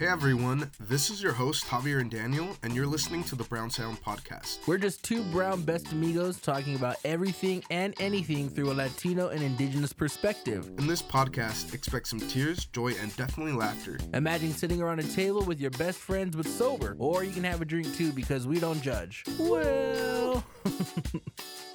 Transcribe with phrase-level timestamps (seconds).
[0.00, 3.68] Hey everyone, this is your host Javier and Daniel, and you're listening to the Brown
[3.68, 4.66] Sound Podcast.
[4.66, 9.42] We're just two brown best amigos talking about everything and anything through a Latino and
[9.42, 10.70] indigenous perspective.
[10.78, 13.98] In this podcast, expect some tears, joy, and definitely laughter.
[14.14, 17.60] Imagine sitting around a table with your best friends but sober, or you can have
[17.60, 19.22] a drink too because we don't judge.
[19.38, 20.42] Well.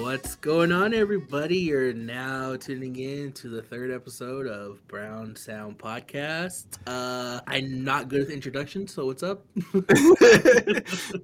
[0.00, 1.58] What's going on, everybody?
[1.58, 6.66] You're now tuning in to the third episode of Brown Sound Podcast.
[6.86, 9.44] Uh, I'm not good with introductions, so what's up?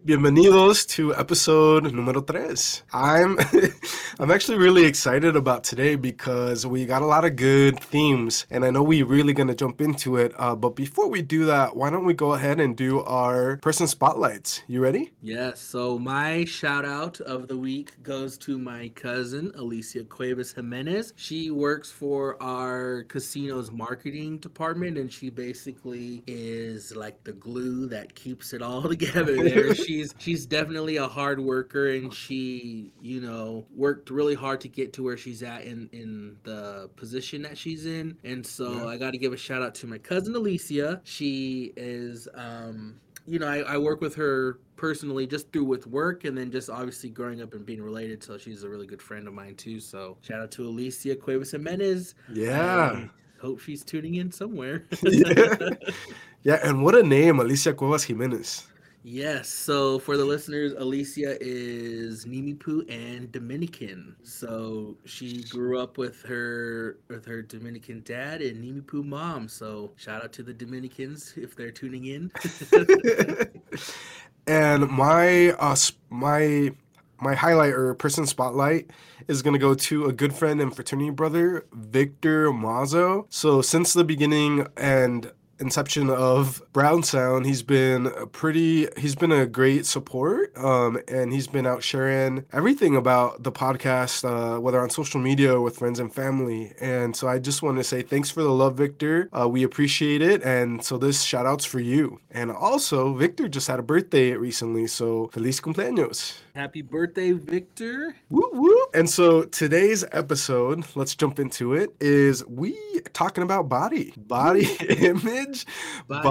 [0.05, 2.83] Bienvenidos to episode número tres.
[2.93, 3.39] I'm
[4.19, 8.65] I'm actually really excited about today because we got a lot of good themes, and
[8.65, 10.33] I know we're really gonna jump into it.
[10.37, 13.87] Uh, but before we do that, why don't we go ahead and do our person
[13.87, 14.62] spotlights?
[14.67, 15.12] You ready?
[15.23, 15.61] Yes.
[15.61, 21.13] So my shout out of the week goes to my cousin, Alicia Cuevas Jimenez.
[21.17, 28.15] She works for our casino's marketing department and she basically is like the glue that
[28.15, 29.75] keeps it all together there.
[29.87, 34.93] she's she's definitely a hard worker and she, you know, worked really hard to get
[34.95, 38.17] to where she's at in in the position that she's in.
[38.25, 38.87] And so yeah.
[38.87, 41.03] I got to give a shout out to my cousin Alicia.
[41.05, 46.25] She is um you know, I, I work with her personally just through with work
[46.25, 48.22] and then just obviously growing up and being related.
[48.22, 49.81] So she's a really good friend of mine too.
[49.81, 52.14] So shout out to Alicia Cuevas Jimenez.
[52.33, 52.91] Yeah.
[52.91, 54.84] Um, hope she's tuning in somewhere.
[55.03, 55.70] yeah.
[56.42, 56.61] yeah.
[56.62, 58.66] And what a name, Alicia Cuevas Jimenez.
[59.06, 59.50] Yes.
[59.50, 64.16] So for the listeners, Alicia is Nimipu and Dominican.
[64.22, 69.47] So she grew up with her with her Dominican dad and Nimipu mom.
[69.47, 72.32] So shout out to the Dominicans if they're tuning in.
[74.47, 75.77] and my uh
[76.08, 76.72] my
[77.20, 78.91] my highlight or person spotlight
[79.28, 83.27] is going to go to a good friend and fraternity brother, Victor Mazo.
[83.28, 89.33] So, since the beginning and inception of Brown Sound, he's been a pretty, he's been
[89.33, 94.81] a great support, um, and he's been out sharing everything about the podcast, uh, whether
[94.81, 96.72] on social media or with friends and family.
[96.81, 99.28] And so I just want to say thanks for the love, Victor.
[99.32, 102.20] Uh, we appreciate it, and so this shout outs for you.
[102.31, 106.38] And also, Victor just had a birthday recently, so feliz cumpleaños.
[106.54, 108.14] Happy birthday, Victor.
[108.31, 108.87] Woo woo.
[108.94, 112.78] And so today's episode, let's jump into it, is we
[113.12, 115.66] talking about body, body image,
[116.09, 116.22] body,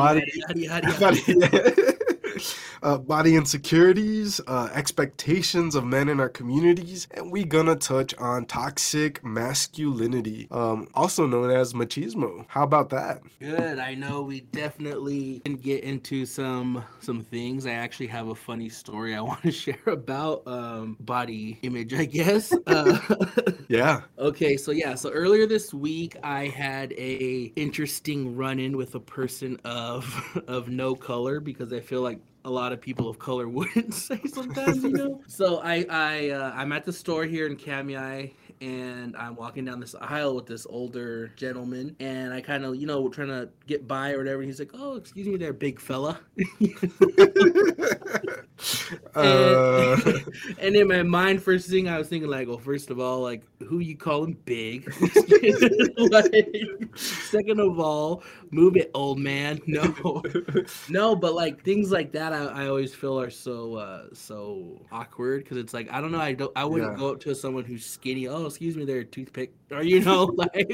[0.48, 1.93] body, body, body
[2.84, 8.46] uh, body insecurities, uh, expectations of men in our communities, and we gonna touch on
[8.46, 12.46] toxic masculinity, um, also known as machismo.
[12.48, 13.22] How about that?
[13.40, 13.80] Good.
[13.80, 17.66] I know we definitely can get into some some things.
[17.66, 21.94] I actually have a funny story I want to share about um, body image.
[21.94, 22.54] I guess.
[22.66, 22.98] Uh,
[23.68, 24.02] yeah.
[24.18, 24.58] Okay.
[24.58, 24.96] So yeah.
[24.96, 30.06] So earlier this week, I had a interesting run in with a person of
[30.48, 34.20] of no color because I feel like a lot of people of color wouldn't say
[34.26, 35.22] sometimes, you know.
[35.28, 38.32] so I I uh, I'm at the store here in Kamiah
[38.64, 42.88] and I'm walking down this aisle with this older gentleman, and I kind of, you
[42.88, 44.42] know, trying to get by or whatever.
[44.42, 46.18] He's like, "Oh, excuse me, there, big fella."
[49.16, 49.98] uh...
[50.06, 50.24] and,
[50.60, 53.44] and, in my mind, first thing I was thinking, like, well, first of all, like,
[53.68, 54.86] who you calling big?
[55.98, 59.60] like, second of all, move it, old man.
[59.68, 60.24] No,
[60.90, 65.44] no, but like things like that, I, I always feel are so uh so awkward
[65.44, 66.98] because it's like I don't know, I don't, I wouldn't yeah.
[66.98, 68.28] go up to someone who's skinny.
[68.28, 69.52] Oh, excuse me there, toothpick.
[69.72, 70.72] Or you know, like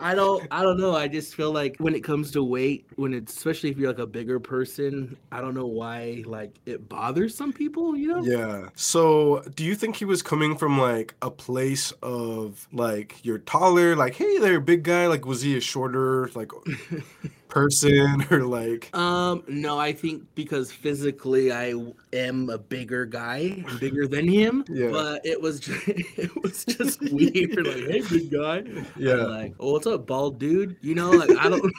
[0.00, 0.96] I don't I don't know.
[0.96, 3.98] I just feel like when it comes to weight, when it's especially if you're like
[3.98, 8.22] a bigger person, I don't know why like it bothers some people, you know?
[8.22, 8.68] Yeah.
[8.74, 13.94] So do you think he was coming from like a place of like you're taller,
[13.94, 15.06] like, hey there, big guy?
[15.06, 16.50] Like was he a shorter, like
[17.52, 21.74] person or like um no i think because physically i
[22.14, 24.88] am a bigger guy bigger than him yeah.
[24.88, 28.62] but it was just, it was just weird like hey big guy.
[28.96, 29.14] Yeah.
[29.14, 30.76] Like oh what's up bald dude?
[30.80, 31.72] You know like i don't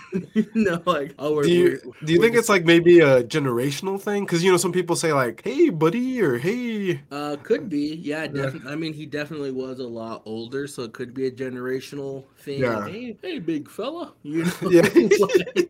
[0.55, 3.99] know like oh do you, do you we're think just, it's like maybe a generational
[3.99, 4.25] thing?
[4.25, 7.01] Because you know some people say like hey buddy or hey.
[7.11, 7.95] Uh could be.
[7.95, 11.31] Yeah definitely i mean he definitely was a lot older so it could be a
[11.31, 12.77] generational thing yeah.
[12.77, 14.87] Like, hey, hey big fella you know yeah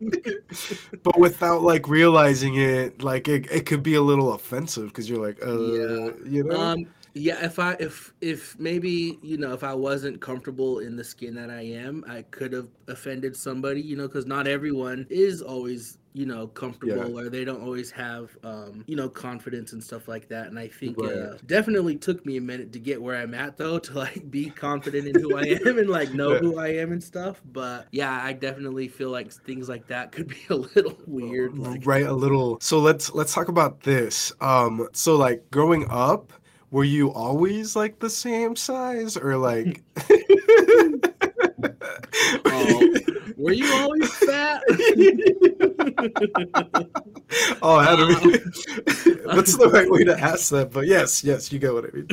[1.02, 5.24] but without like realizing it, like it, it could be a little offensive because you're
[5.24, 6.10] like, uh, yeah.
[6.24, 6.60] you know.
[6.60, 11.04] Um, yeah, if I if if maybe you know if I wasn't comfortable in the
[11.04, 15.40] skin that I am, I could have offended somebody, you know, because not everyone is
[15.40, 17.26] always you know comfortable yeah.
[17.26, 20.68] or they don't always have um, you know confidence and stuff like that and i
[20.68, 21.12] think right.
[21.12, 24.48] uh, definitely took me a minute to get where i'm at though to like be
[24.48, 26.38] confident in who i am and like know yeah.
[26.38, 30.28] who i am and stuff but yeah i definitely feel like things like that could
[30.28, 34.88] be a little weird like, right a little so let's let's talk about this um
[34.92, 36.32] so like growing up
[36.70, 39.82] were you always like the same size or like
[42.46, 42.98] oh,
[43.44, 44.62] were you always fat?
[47.60, 48.14] oh, how do we?
[49.26, 50.70] What's the right way to ask that?
[50.72, 52.08] But yes, yes, you get what I mean.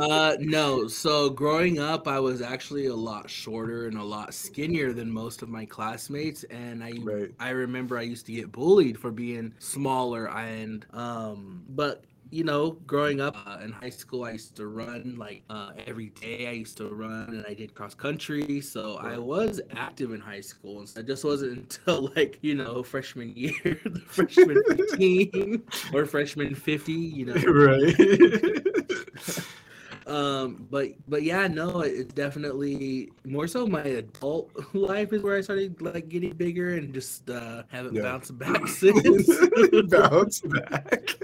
[0.00, 0.86] uh, no.
[0.86, 5.42] So growing up, I was actually a lot shorter and a lot skinnier than most
[5.42, 7.32] of my classmates, and I right.
[7.40, 12.72] I remember I used to get bullied for being smaller and um, but you know,
[12.86, 16.48] growing up uh, in high school, I used to run like uh, every day.
[16.48, 18.60] I used to run and I did cross country.
[18.60, 20.80] So I was active in high school.
[20.80, 23.52] And so it just wasn't until like, you know, freshman year,
[23.84, 25.62] the freshman 15
[25.92, 27.34] or freshman 50, you know.
[27.56, 27.94] Right.
[30.06, 35.40] um but but yeah no it's definitely more so my adult life is where i
[35.40, 38.02] started like getting bigger and just uh haven't yeah.
[38.02, 39.28] bounced back since
[39.88, 41.16] bounce back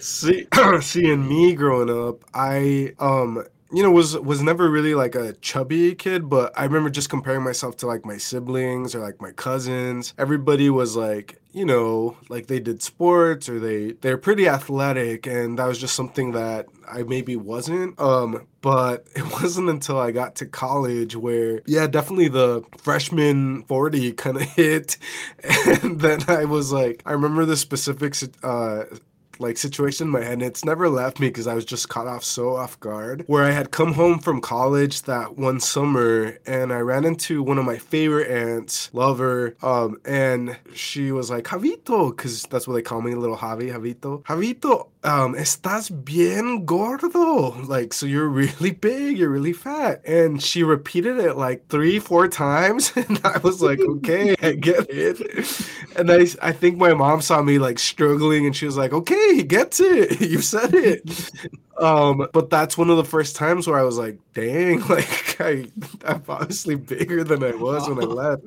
[0.00, 0.46] see
[0.80, 5.94] seeing me growing up i um you know was was never really like a chubby
[5.94, 10.14] kid but i remember just comparing myself to like my siblings or like my cousins.
[10.18, 15.58] Everybody was like you know like they did sports or they they're pretty athletic and
[15.58, 20.34] that was just something that i maybe wasn't um but it wasn't until i got
[20.34, 24.98] to college where yeah definitely the freshman 40 kind of hit
[25.82, 28.84] and then i was like i remember the specifics uh
[29.40, 32.06] like situation in my head and it's never left me because I was just caught
[32.06, 36.72] off so off guard where I had come home from college that one summer and
[36.72, 42.14] I ran into one of my favorite aunts, lover, um, and she was like, Javito,
[42.14, 44.22] because that's what they call me, little Javi, Javito.
[44.24, 47.54] Javito, um, estás bien gordo.
[47.66, 50.02] Like, so you're really big, you're really fat.
[50.04, 52.92] And she repeated it like three, four times.
[53.06, 55.68] And I was like, okay, I get it.
[55.96, 59.25] And I, I think my mom saw me like struggling and she was like, okay,
[59.34, 60.20] he gets it.
[60.26, 61.30] You said it.
[61.78, 65.66] Um, but that's one of the first times where I was like, dang, like I,
[66.04, 68.44] I'm obviously bigger than I was when I left.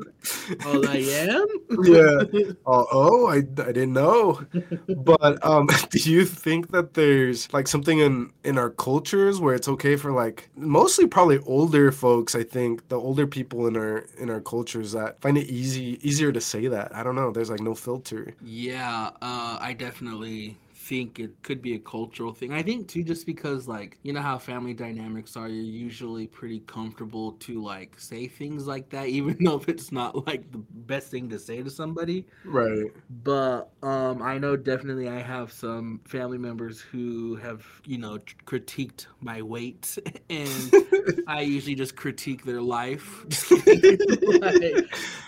[0.66, 1.48] Oh, I am?
[1.84, 2.52] yeah.
[2.66, 4.42] Oh, oh I, I didn't know.
[4.88, 9.68] But um, do you think that there's like something in in our cultures where it's
[9.68, 14.30] okay for like mostly probably older folks, I think, the older people in our in
[14.30, 16.96] our cultures that find it easy easier to say that.
[16.96, 17.32] I don't know.
[17.32, 18.34] There's like no filter.
[18.42, 20.58] Yeah, uh, I definitely
[20.90, 22.52] think it could be a cultural thing.
[22.52, 26.62] I think too, just because like you know how family dynamics are, you're usually pretty
[26.62, 31.12] comfortable to like say things like that, even though if it's not like the best
[31.12, 32.26] thing to say to somebody.
[32.44, 32.92] Right.
[33.24, 39.06] But um, I know definitely I have some family members who have you know critiqued
[39.22, 39.96] my weight,
[40.32, 40.74] and
[41.28, 43.26] I usually just critique their life.
[43.52, 44.74] like,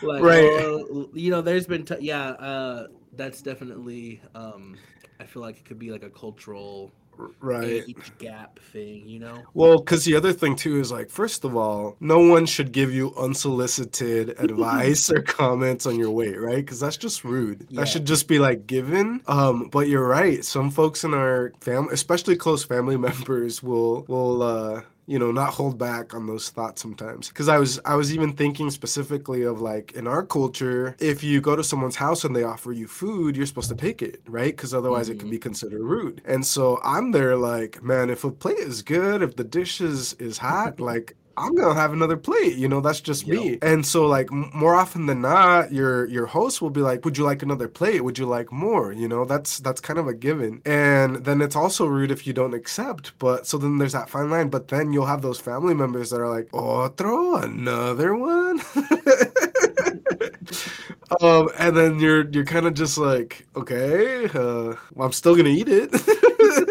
[0.02, 0.86] like, right.
[1.14, 2.30] You know, there's been t- yeah.
[2.32, 4.78] Uh, that's definitely um,
[5.22, 6.92] I feel like it could be like a cultural
[7.40, 9.44] right age gap thing, you know?
[9.54, 12.92] Well, because the other thing too is like, first of all, no one should give
[12.92, 16.58] you unsolicited advice or comments on your weight, right?
[16.58, 17.68] Because that's just rude.
[17.70, 17.82] Yeah.
[17.82, 19.22] That should just be like given.
[19.28, 20.44] Um, but you're right.
[20.44, 25.54] Some folks in our family, especially close family members, will will uh you know not
[25.54, 27.30] hold back on those thoughts sometimes.
[27.30, 31.42] Because i was i was even thinking specifically of like in our culture if you
[31.42, 34.56] go to someone's house and they offer you food you're supposed to take it right?
[34.56, 35.18] Because otherwise mm-hmm.
[35.18, 36.22] it can be considered rude.
[36.26, 40.14] And so i'm there like man if a plate is good if the dish is
[40.14, 42.56] is hot like I'm gonna have another plate.
[42.56, 43.58] You know, that's just me.
[43.62, 47.24] And so, like more often than not, your your host will be like, "Would you
[47.24, 48.04] like another plate?
[48.04, 50.62] Would you like more?" You know, that's that's kind of a given.
[50.66, 53.18] And then it's also rude if you don't accept.
[53.18, 54.50] But so then there's that fine line.
[54.50, 58.62] But then you'll have those family members that are like, "Otro, another one."
[61.22, 65.50] um, and then you're you're kind of just like, okay, uh, well, I'm still gonna
[65.50, 65.92] eat it.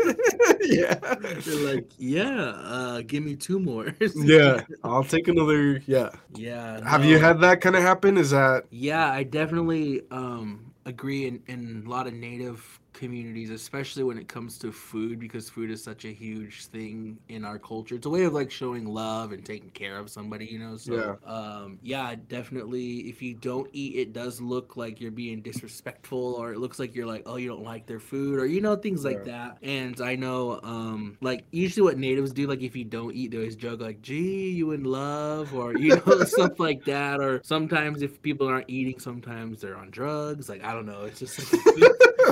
[0.71, 0.95] yeah.
[1.45, 3.95] They're like, yeah, uh, give me two more.
[4.17, 5.83] yeah, I'll take another.
[5.87, 6.11] Yeah.
[6.35, 6.89] Yeah.
[6.89, 7.09] Have no.
[7.09, 8.17] you had that kind of happen?
[8.17, 8.65] Is that?
[8.71, 11.27] Yeah, I definitely um agree.
[11.27, 15.71] In in a lot of native communities, especially when it comes to food, because food
[15.71, 17.97] is such a huge thing in our culture.
[17.97, 20.77] It's a way of like showing love and taking care of somebody, you know.
[20.77, 21.35] So, Yeah.
[21.37, 23.09] um, yeah, definitely.
[23.09, 26.95] If you don't eat, it does look like you're being disrespectful, or it looks like
[26.95, 29.57] you're like, oh, you don't like their food, or you know, things like that.
[29.63, 33.39] And I know, um, like usually what natives do, like if you don't eat, they
[33.39, 37.21] always joke like, gee, you in love, or you know, stuff like that.
[37.21, 40.49] Or sometimes if people aren't eating, sometimes they're on drugs.
[40.49, 41.05] Like I don't know.
[41.05, 41.63] It's just like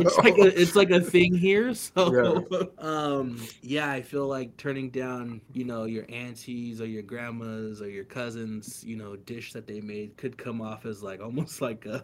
[0.00, 1.74] it's like a, it's like a thing here.
[1.74, 7.80] So um yeah, I feel like turning down, you know, your aunties or your grandmas
[7.80, 11.60] or your cousins, you know, dish that they made could come off as like almost
[11.60, 12.02] like a,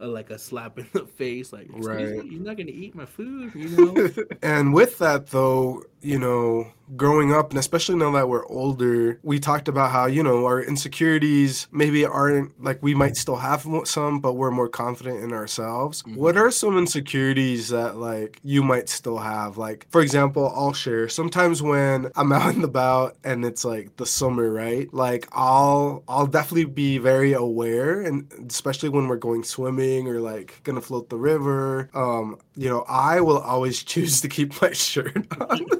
[0.00, 1.52] a like a slap in the face.
[1.52, 2.24] Like, excuse Right.
[2.24, 4.08] me, you're not gonna eat my food, you know?
[4.42, 9.40] and with that though you know growing up and especially now that we're older we
[9.40, 14.20] talked about how you know our insecurities maybe aren't like we might still have some
[14.20, 16.16] but we're more confident in ourselves Mhm.
[16.16, 21.08] what are some insecurities that like you might still have like for example i'll share
[21.08, 26.26] sometimes when i'm out and about and it's like the summer right like i'll i'll
[26.26, 31.16] definitely be very aware and especially when we're going swimming or like gonna float the
[31.16, 31.88] river.
[31.94, 35.60] Um you know i will always choose to keep my shirt on.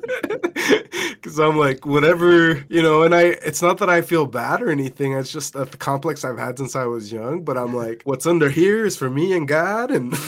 [1.10, 4.70] Because i'm like whatever you know and i it's not that i feel bad or
[4.70, 8.26] anything it's just a complex i've had since i was young but i'm like what's
[8.26, 10.12] under here is for me and god and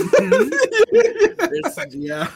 [1.51, 2.29] It's- yeah.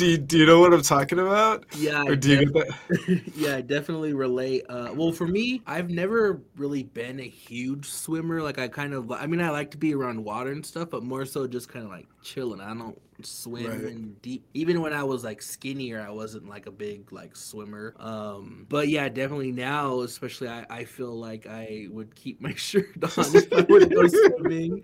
[0.00, 2.64] Do, you, do you know what i'm talking about Yeah, or do you
[3.34, 4.64] yeah, I definitely relate.
[4.68, 8.42] Uh, well, for me, I've never really been a huge swimmer.
[8.42, 11.02] Like, I kind of, I mean, I like to be around water and stuff, but
[11.02, 12.60] more so just kind of like chilling.
[12.60, 13.84] I don't swim Right.
[13.86, 14.46] in deep.
[14.54, 17.94] Even when I was like skinnier, I wasn't like a big like swimmer.
[17.98, 23.02] Um, but yeah, definitely now, especially, I, I feel like I would keep my shirt
[23.16, 24.82] on if I would go swimming.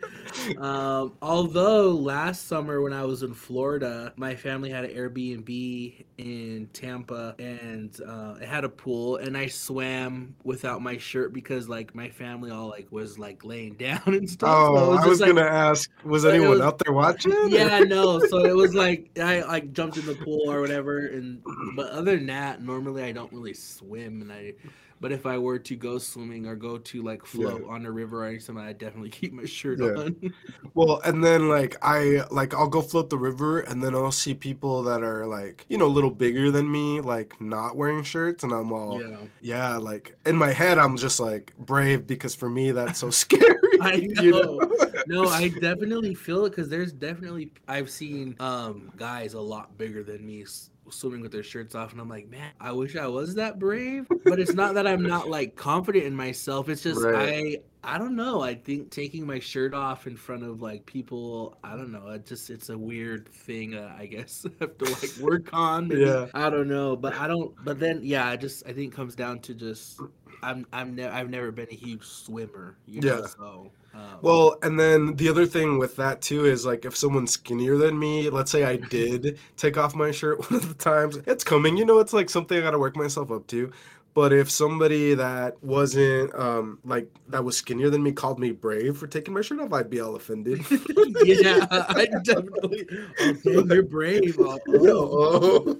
[0.58, 6.69] Um, although last summer when I was in Florida, my family had an Airbnb in
[6.73, 11.95] Tampa and uh, it had a pool, and I swam without my shirt because like
[11.95, 14.49] my family all like was like laying down and stuff.
[14.49, 17.33] so it oh i was like- gonna ask was it anyone was- out there watching
[17.49, 18.19] yeah, no.
[18.21, 21.43] So it was like I like jumped in the pool or whatever, and
[21.75, 24.55] but other than that, normally I don't really swim, and I.
[25.00, 28.26] But if I were to go swimming or go to like float on a river
[28.26, 29.93] or something, I definitely keep my shirt Yeah.
[29.97, 30.17] on.
[30.75, 34.35] Well, and then like I like I'll go float the river and then I'll see
[34.35, 38.45] people that are like, you know, a little bigger than me, like not wearing shirts
[38.45, 39.76] and I'm all yeah, yeah.
[39.79, 43.56] like in my head I'm just like brave because for me that's so scary.
[43.80, 44.61] I you know.
[45.06, 50.02] No, I definitely feel it because there's definitely I've seen um guys a lot bigger
[50.02, 50.45] than me
[50.90, 54.06] swimming with their shirts off, and I'm like, man, I wish I was that brave.
[54.25, 56.68] But it's not that I'm not like confident in myself.
[56.68, 57.61] It's just Right.
[57.85, 58.40] I I don't know.
[58.40, 62.09] I think taking my shirt off in front of like people, I don't know.
[62.09, 63.75] It just it's a weird thing.
[63.76, 65.90] Uh, I guess I have to like work on.
[65.90, 66.26] Yeah.
[66.35, 67.54] I don't know, but I don't.
[67.64, 70.00] But then yeah, I just I think it comes down to just.
[70.43, 73.21] I'm I'm ne- I've never been a huge swimmer, you know.
[73.21, 73.26] Yeah.
[73.38, 77.33] So um, Well, and then the other thing with that too is like if someone's
[77.33, 81.19] skinnier than me, let's say I did take off my shirt one of the times,
[81.26, 81.76] it's coming.
[81.76, 83.73] You know, it's like something I got to work myself up to.
[84.14, 88.97] But if somebody that wasn't um like that was skinnier than me called me brave
[88.97, 90.64] for taking my shirt off, I'd be all offended.
[91.23, 92.87] yeah, I definitely.
[93.21, 94.37] Okay, you're brave.
[94.40, 95.64] Oh, oh.
[95.66, 95.75] Oh.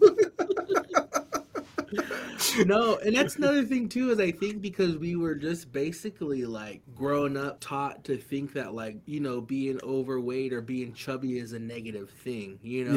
[2.64, 4.10] No, and that's another thing too.
[4.10, 8.75] Is I think because we were just basically like grown up, taught to think that
[8.75, 12.58] like you know being overweight or being chubby is a negative thing.
[12.62, 12.94] You know.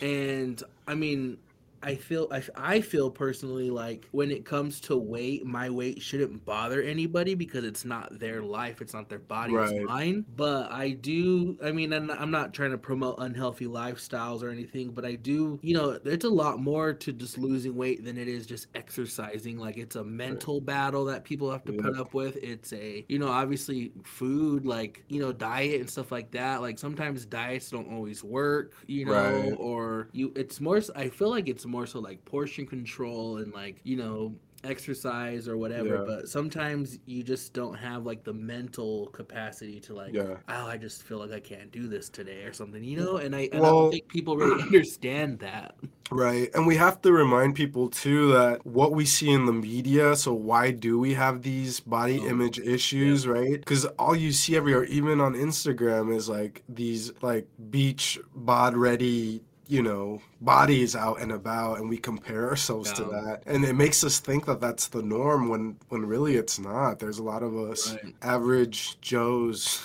[0.00, 0.06] yeah.
[0.06, 1.38] And I mean,
[1.82, 6.44] I feel I, I feel personally like when it comes to weight, my weight shouldn't
[6.44, 9.70] bother anybody because it's not their life, it's not their body, Right.
[9.72, 10.24] it's mine.
[10.36, 11.56] But I do.
[11.62, 15.14] I mean, I'm not, I'm not trying to promote unhealthy lifestyles or anything, but I
[15.16, 15.58] do.
[15.62, 19.58] You know, there's a lot more to just losing weight than it is just exercising.
[19.58, 22.36] Like it's a mental battle that people have to put up with.
[22.42, 26.60] It's a you know obviously food like you know diet and stuff like that.
[26.60, 28.74] Like sometimes diets don't always work.
[28.86, 29.54] You know Right.
[29.58, 33.76] or you it's more I feel like it's more so like portion control and like
[33.82, 36.04] you know exercise or whatever Yeah.
[36.06, 40.36] but sometimes you just don't have like the mental capacity to like Yeah.
[40.48, 43.34] oh i just feel like i can't do this today or something you know and
[43.34, 45.74] i, and I don't think people really understand that
[46.10, 46.50] Right.
[46.54, 50.34] And we have to remind people too that what we see in the media, so
[50.34, 53.58] why do we have these body Oh, image issues, right?
[53.58, 59.40] Because all you see everywhere, even on Instagram, is like these like beach bod ready,
[59.72, 63.42] you know, bodies out and about and we compare ourselves to that.
[63.46, 66.98] And it makes us think that that's the norm when when really it's not.
[66.98, 68.14] There's a lot of us Right.
[68.20, 69.80] average Joes.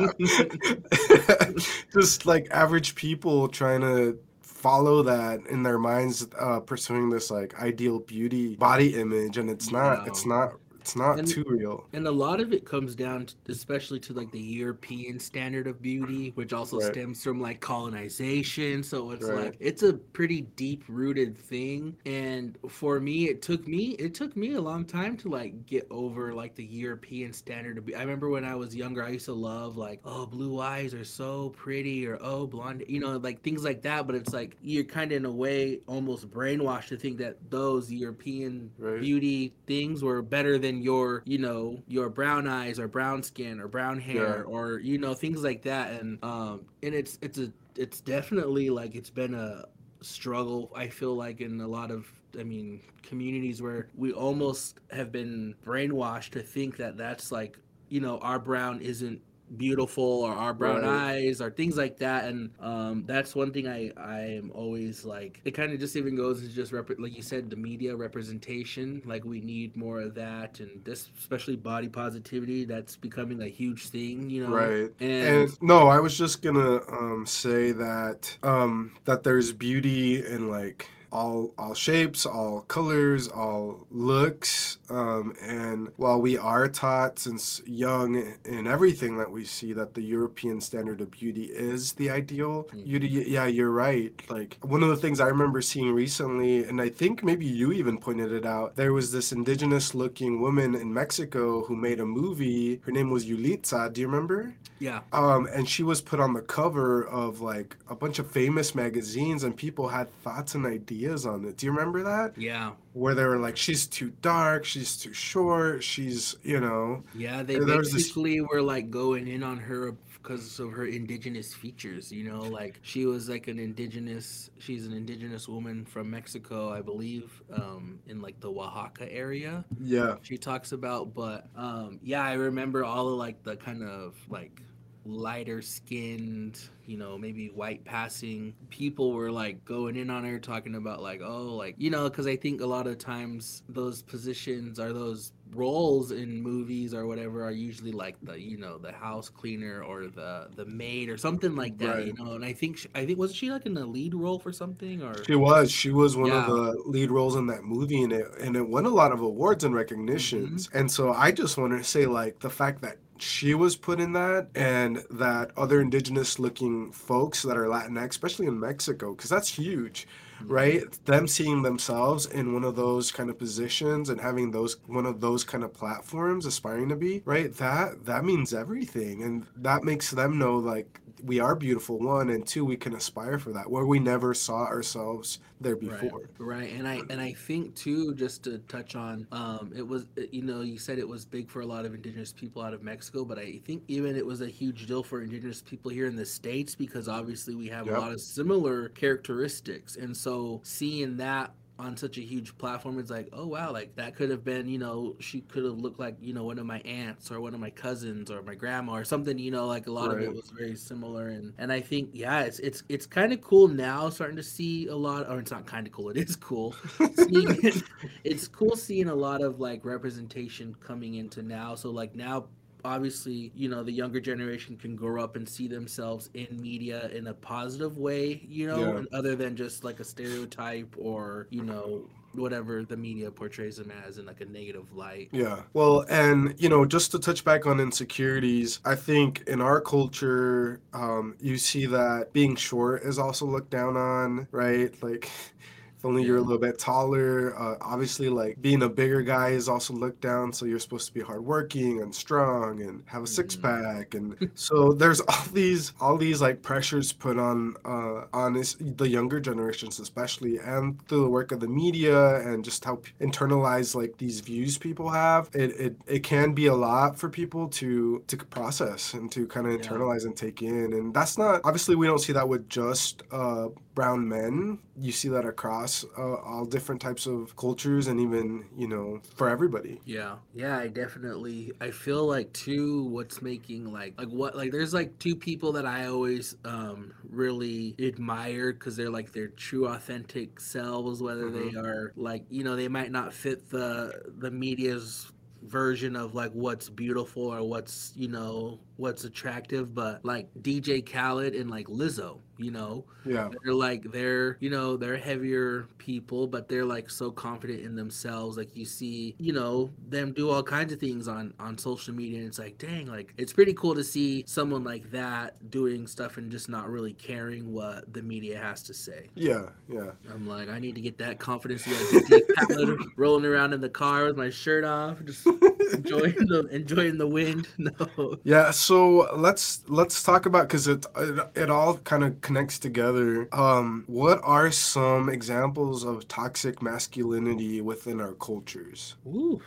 [1.92, 7.58] just like average people trying to follow that in their minds uh pursuing this like
[7.62, 12.06] ideal beauty body image and it's not it's not it's not And- too real And
[12.06, 16.32] a lot of it comes down, to, especially to like the European standard of beauty,
[16.36, 16.92] which also Right.
[16.92, 18.82] stems from like colonization.
[18.82, 19.44] So it's Right.
[19.44, 21.96] like it's a pretty deep rooted thing.
[22.06, 25.86] And for me, it took me it took me a long time to like get
[25.90, 27.98] over like the European standard of beauty.
[27.98, 31.04] I remember when I was younger, I used to love like oh blue eyes are
[31.04, 34.06] so pretty or oh blonde, you know, like things like that.
[34.06, 37.92] But it's like you're kind of in a way almost brainwashed to think that those
[37.92, 39.00] European Right.
[39.00, 43.68] beauty things were better than your you know your brown eyes or brown skin or
[43.68, 44.52] brown hair Yeah.
[44.54, 48.94] or you know things like that and um and it's it's a it's definitely like
[48.94, 49.64] it's been a
[50.02, 52.06] struggle i feel like in a lot of
[52.38, 57.58] i mean communities where we almost have been brainwashed to think that that's like
[57.88, 59.20] you know our brown isn't
[59.56, 60.84] beautiful or our brown Right.
[60.84, 65.40] eyes or things like that and um that's one thing i i am always like
[65.44, 69.02] it kind of just even goes into just rep- like you said the media representation
[69.04, 73.88] like we need more of that and this especially body positivity that's becoming a huge
[73.88, 78.92] thing you know right and, and no i was just gonna um say that um
[79.04, 86.20] that there's beauty in like all all shapes all colors all looks um and while
[86.20, 91.10] we are taught since young in everything that we see that the european standard of
[91.10, 92.86] beauty is the ideal Mhm.
[92.86, 92.98] you
[93.36, 97.22] yeah you're right like one of the things i remember seeing recently and i think
[97.22, 101.76] maybe you even pointed it out there was this indigenous looking woman in mexico who
[101.76, 106.00] made a movie her name was yalitza do you remember yeah um, and she was
[106.00, 110.54] put on the cover of like a bunch of famous magazines, and people had thoughts
[110.54, 111.58] and ideas on it.
[111.58, 112.32] Do you remember that?
[112.38, 114.64] yeah Where they were like, "She's too dark.
[114.64, 115.82] She's too short.
[115.84, 120.60] She's, you know, yeah they was this- basically were like going in on her because
[120.60, 125.48] of her indigenous features you know like she was like an indigenous she's an indigenous
[125.48, 131.14] woman from mexico i believe um in like the oaxaca area yeah, she talks about
[131.14, 134.60] but um yeah i remember all of like the kind of like
[135.04, 140.74] lighter skinned you know maybe white passing people were like going in on her talking
[140.74, 144.78] about like oh like you know because i think a lot of times those positions
[144.78, 149.28] or those roles in movies or whatever are usually like the you know the house
[149.28, 152.88] cleaner or the the maid or something like that you know and i think she,
[152.94, 155.70] i think wasn't she like in the lead role for something or she was.
[155.70, 158.86] She was one of the lead roles in that movie, and it and it won
[158.86, 160.68] a lot of awards and recognitions.
[160.68, 160.78] Mm-hmm.
[160.78, 164.12] And so I just want to say, like, the fact that she was put in
[164.12, 169.48] that and that other indigenous looking folks that are latinx especially in mexico because that's
[169.48, 170.06] huge
[170.40, 170.52] mm-hmm.
[170.52, 171.04] right?
[171.04, 175.20] Them seeing themselves in one of those kind of positions and having those one of
[175.20, 177.54] those kind of platforms aspiring to be right?
[177.54, 179.22] That that means everything.
[179.22, 183.38] And that makes them know like we are beautiful one and two we can aspire
[183.38, 187.32] for that where we never saw ourselves there before Right, right, and I and I
[187.32, 191.08] think too, just to touch on, um, it was uh, you know you said it
[191.08, 194.14] was big for a lot of indigenous people out of Mexico, but I think even
[194.14, 197.66] it was a huge deal for indigenous people here in the states because obviously we
[197.68, 197.96] have Yep.
[197.96, 203.10] a lot of similar characteristics, and so seeing that on such a huge platform it's
[203.10, 206.16] like oh wow like that could have been you know she could have looked like
[206.20, 209.04] you know one of my aunts or one of my cousins or my grandma or
[209.04, 211.28] something you know like a lot of it was very similar.
[211.28, 214.86] And and i think yeah it's it's it's kind of cool now starting to see
[214.88, 216.74] a lot or it's not kind of cool it is cool.
[217.16, 217.82] Seeing,
[218.24, 221.74] it's cool seeing a lot of like representation coming into now.
[221.74, 222.46] So like now
[222.84, 227.26] obviously you know the younger generation can grow up and see themselves in media in
[227.28, 229.02] a positive way you know Yeah.
[229.12, 234.18] other than just like a stereotype or you know whatever the media portrays them as
[234.18, 235.62] in like a negative light Yeah.
[235.74, 240.82] Well, and you know, just to touch back on insecurities, I think in our culture,
[240.92, 244.92] um, you see that being short is also looked down on, right?
[245.02, 245.30] Like,
[246.00, 247.54] if only you're a little bit taller.
[247.60, 250.50] Uh, obviously, like being a bigger guy is also looked down.
[250.52, 253.62] So you're supposed to be hardworking and strong and have a six Mhm.
[253.62, 258.76] pack, and so there's all these all these like pressures put on uh, on this,
[258.80, 263.94] the younger generations, especially, and through the work of the media and just how internalized
[263.94, 265.50] like these views people have.
[265.52, 269.66] It it, it can be a lot for people to to process and to kind
[269.66, 269.78] of Yeah.
[269.80, 273.68] internalize and take in, and that's not obviously we don't see that with just uh,
[273.94, 274.78] brown men.
[274.96, 279.48] You see that across uh, all different types of cultures and even, you know, for
[279.48, 280.00] everybody.
[280.04, 280.36] Yeah.
[280.54, 285.18] Yeah, I definitely I feel like too what's making like like what like there's like
[285.18, 291.22] two people that I always um really admire cuz they're like their true authentic selves
[291.22, 291.52] whether Mhm.
[291.72, 295.30] they are like you know they might not fit the the media's
[295.62, 301.54] version of like what's beautiful or what's you know what's attractive but like DJ Khaled
[301.54, 303.48] and like Lizzo you know Yeah.
[303.64, 308.58] they're like they're you know they're heavier people but they're like so confident in themselves
[308.58, 312.38] like you see you know them do all kinds of things on on social media
[312.40, 316.36] and it's like dang like it's pretty cool to see someone like that doing stuff
[316.36, 319.70] and just not really caring what the media has to say Yeah.
[319.88, 320.10] Yeah.
[320.30, 323.88] i'm like i need to get that confidence like DJ Khaled, rolling around in the
[323.88, 325.46] car with my shirt off just
[326.02, 331.50] enjoying the enjoying the wind no Yeah, so let's let's talk about because it, it
[331.54, 333.48] it all kind of connects together.
[333.52, 339.16] Um, what are some examples of toxic masculinity within our cultures?
[339.26, 339.60] Ooh,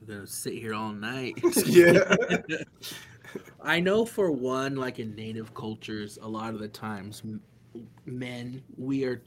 [0.00, 1.38] I'm gonna sit here all night.
[1.66, 2.14] Yeah.
[3.60, 7.22] I know for one, like in native cultures, a lot of the times,
[8.06, 9.22] men we are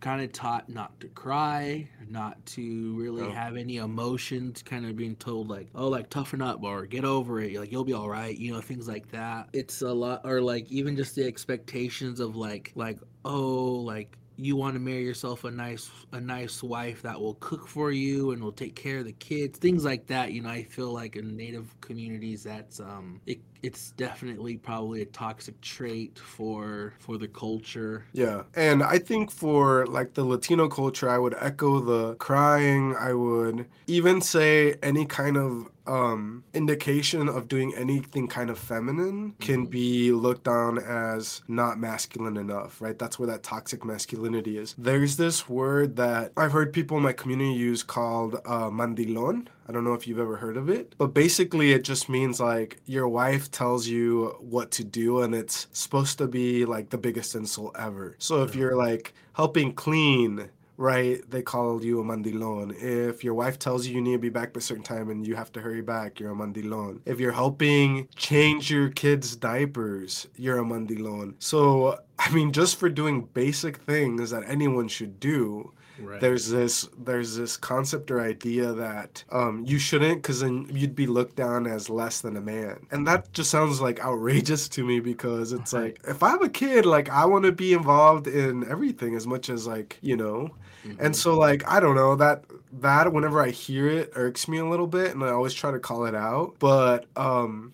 [0.00, 3.30] kind of taught not to cry, not to really Oh.
[3.30, 4.62] have any emotions.
[4.62, 7.54] Kind of being told like, oh, like toughen up or get over it.
[7.58, 8.36] Like you'll be all right.
[8.36, 9.48] You know, things like that.
[9.52, 14.54] It's a lot, or like even just the expectations of like, like oh, like you
[14.56, 18.42] want to marry yourself a nice a nice wife that will cook for you and
[18.42, 21.36] will take care of the kids things like that you know i feel like in
[21.36, 28.04] native communities that's um it, it's definitely probably a toxic trait for for the culture
[28.12, 28.42] Yeah.
[28.54, 32.94] And I think for like the Latino culture, I would echo the crying.
[32.96, 39.34] I would even say any kind of um indication of doing anything kind of feminine
[39.40, 39.70] can Mhm.
[39.70, 42.98] be looked on as not masculine enough, right?
[42.98, 44.74] That's where that toxic masculinity is.
[44.78, 49.46] There's this word that I've heard people in my community use called uh, mandilon.
[49.68, 52.80] I don't know if you've ever heard of it, but basically it just means like
[52.86, 57.34] your wife tells you what to do and it's supposed to be like the biggest
[57.34, 58.14] insult ever.
[58.18, 62.74] So if you're like helping clean, right, they call you a mandilon.
[62.82, 65.26] If your wife tells you you need to be back by a certain time and
[65.26, 67.00] you have to hurry back, you're a mandilon.
[67.04, 71.34] If you're helping change your kids' diapers, you're a mandilon.
[71.38, 76.88] So I mean, just for doing basic things that anyone should do, right there's this
[76.96, 81.66] there's this concept or idea that um, you shouldn't because then you'd be looked down
[81.66, 85.72] as less than a man and that just sounds like outrageous to me because it's
[85.72, 85.98] Right.
[85.98, 89.26] like if i have a kid like i want to be involved in everything as
[89.26, 90.50] much as like you know
[90.98, 91.16] and Mhm.
[91.16, 94.86] so like i don't know that that whenever i hear it irks me a little
[94.86, 97.72] bit and i always try to call it out but um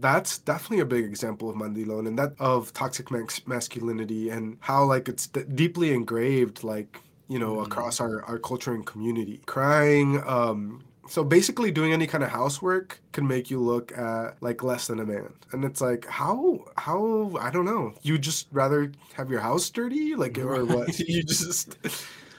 [0.00, 3.08] that's definitely a big example of mandilon and that of toxic
[3.46, 7.66] masculinity and how like it's d- deeply engraved like you know Mhm.
[7.66, 9.40] across our, our culture and community.
[9.46, 14.62] Crying um so basically doing any kind of housework can make you look at like
[14.64, 15.32] less than a man.
[15.52, 17.94] And it's like how how i don't know.
[18.02, 20.98] You just rather have your house dirty like or what?
[21.08, 21.76] You just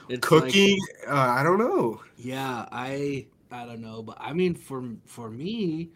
[0.08, 4.54] It's like- cooking uh, i don't know Yeah, I I don't know, but I mean
[4.54, 5.90] for for me,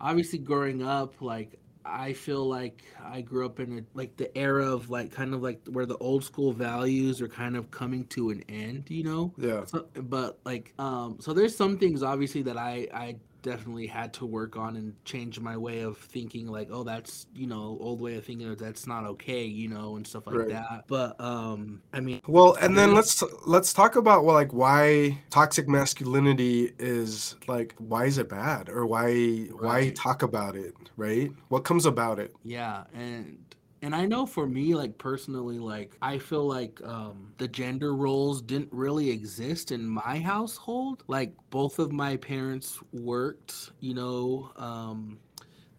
[0.00, 4.66] obviously growing up, like I feel like I grew up in a like the era
[4.72, 8.30] of like kind of like where the old school values are kind of coming to
[8.30, 9.34] an end, you know?
[9.38, 14.12] yeah So, but like um so there's some things obviously that I I definitely had
[14.14, 18.00] to work on and change my way of thinking like oh that's you know old
[18.00, 20.48] way of thinking that's not okay you know and stuff like Right.
[20.48, 25.18] that but um i mean Well, and then let's let's talk about well, like why
[25.30, 31.32] toxic masculinity is like why is it bad or why why talk about it, right?
[31.48, 32.32] What comes about it?
[32.44, 33.51] Yeah, and
[33.82, 38.40] and I know for me, like personally, like I feel like um, the gender roles
[38.40, 41.02] didn't really exist in my household.
[41.08, 45.18] Like both of my parents worked, you know, um,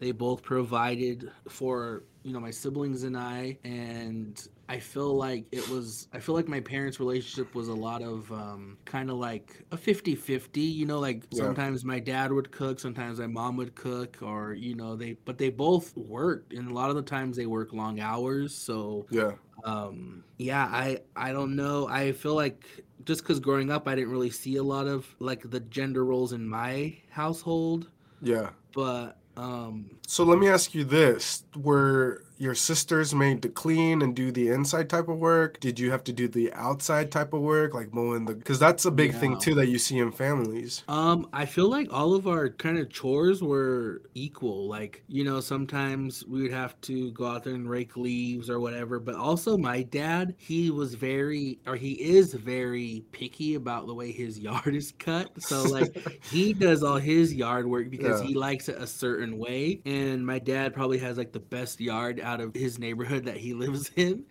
[0.00, 5.66] they both provided for you know my siblings and I, and I feel like it
[5.68, 9.62] was I feel like my parents' relationship was a lot of um, kind of like
[9.72, 11.34] a 50-50, you know, like Yeah.
[11.34, 15.36] sometimes my dad would cook, sometimes my mom would cook, or you know they but
[15.38, 19.34] they both worked, and a lot of the times they work long hours, so Yeah.
[19.64, 24.10] um yeah i i don't know i feel like just because growing up i didn't
[24.10, 28.50] really see a lot of like the gender roles in my household Yeah.
[28.72, 34.14] but um So let me ask you this: Were your sisters made to clean and
[34.14, 35.60] do the inside type of work?
[35.60, 38.34] Did you have to do the outside type of work, like mowing the?
[38.34, 39.18] Because that's a big yeah.
[39.18, 40.84] thing too that you see in families.
[40.88, 44.68] Um, I feel like all of our kind of chores were equal.
[44.68, 48.60] Like you know, sometimes we would have to go out there and rake leaves or
[48.60, 48.98] whatever.
[48.98, 54.12] But also, my dad, he was very, or he is very picky about the way
[54.12, 55.30] his yard is cut.
[55.40, 55.96] So like,
[56.30, 58.28] he does all his yard work because yeah.
[58.28, 59.80] he likes it a certain way.
[59.84, 63.54] And my dad probably has like the best yard out of his neighborhood that he
[63.64, 64.24] lives in.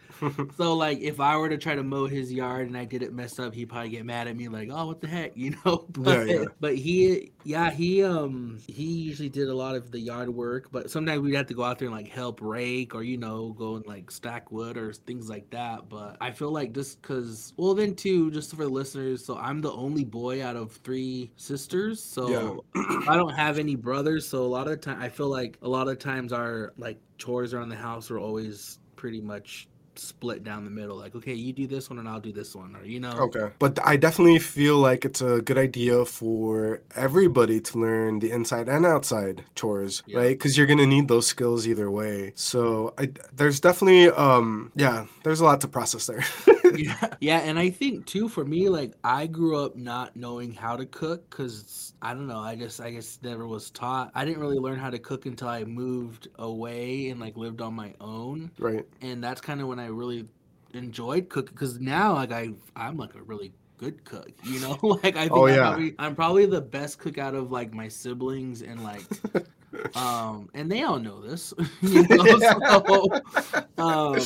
[0.57, 3.13] so like if I were to try to mow his yard and I did it
[3.13, 5.85] messed up, he'd probably get mad at me like, "Oh, what the heck," you know.
[5.89, 6.45] But, yeah, yeah.
[6.59, 10.89] but he yeah, he um he usually did a lot of the yard work, but
[10.89, 13.75] sometimes we'd have to go out there and like help rake or you know, go
[13.75, 15.89] and like stack wood or things like that.
[15.89, 19.61] But I feel like just cuz well then too, just for the listeners, so I'm
[19.61, 22.01] the only boy out of three sisters.
[22.01, 22.81] So yeah.
[23.07, 25.87] I don't have any brothers, so a lot of time I feel like a lot
[25.87, 30.71] of times our like chores around the house are always pretty much split down the
[30.71, 30.97] middle.
[30.97, 33.11] Like okay you do this one and i'll do this one or you know.
[33.11, 33.51] Okay.
[33.59, 38.67] But i definitely feel like it's a good idea for everybody to learn the inside
[38.67, 40.17] and outside chores yeah.
[40.19, 40.29] right?
[40.37, 42.33] Because you're gonna need those skills either way.
[42.35, 46.25] So I, there's definitely um yeah there's a lot to process there
[46.77, 50.75] yeah yeah and i think too for me like i grew up not knowing how
[50.75, 54.11] to cook because i don't know i just i guess never was taught.
[54.15, 57.73] I didn't really learn how to cook until i moved away and like lived on
[57.73, 58.51] my own.
[58.57, 58.85] Right.
[59.01, 60.27] And that's kind of when i really
[60.73, 64.77] enjoyed cooking because now like i i'm like a really good cook you know?
[65.03, 65.53] Like i oh, think oh, yeah.
[65.53, 69.03] I'm, probably, I'm probably the best cook out of like my siblings and like
[69.95, 74.19] um and they all know this you know so, um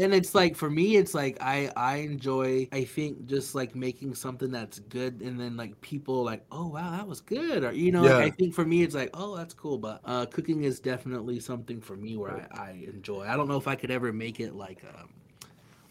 [0.00, 4.14] and it's like for me it's like i i enjoy i think just like making
[4.14, 7.92] something that's good and then like people like oh wow that was good or you
[7.92, 8.16] know yeah.
[8.16, 11.40] like, i think for me it's like oh that's cool but uh cooking is definitely
[11.40, 13.24] something for me where i, I enjoy.
[13.26, 15.08] I don't know if i could ever make it like um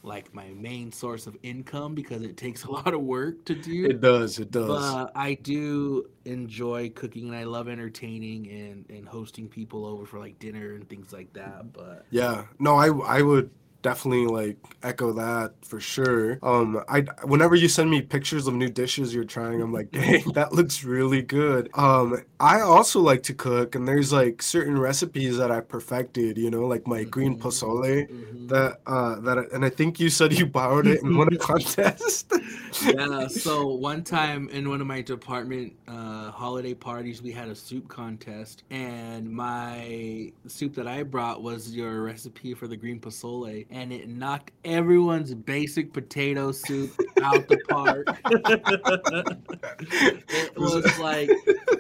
[0.03, 3.85] like my main source of income because it takes a lot of work to do.
[3.85, 4.67] It does, it does.
[4.67, 10.19] But I do enjoy cooking and I love entertaining and and hosting people over for
[10.19, 11.73] like dinner and things like that.
[11.73, 13.49] But yeah, no, I I would
[13.83, 16.39] definitely like echo that for sure.
[16.41, 20.23] Um, I whenever you send me pictures of new dishes you're trying, I'm like, dang,
[20.33, 21.69] that looks really good.
[21.75, 26.37] Um, I also like to cook, and there's like certain recipes that I perfected.
[26.37, 27.09] You know, like my mm-hmm.
[27.11, 28.47] green pozole mm-hmm.
[28.47, 32.33] that uh that, and I think you said you borrowed it in one contest.
[32.83, 33.27] yeah.
[33.27, 37.87] So one time in one of my department uh, holiday parties, we had a soup
[37.89, 43.91] contest, and my soup that I brought was your recipe for the green pozole and
[43.91, 48.07] it knocked everyone's basic potato soup out the park.
[50.29, 51.27] it was like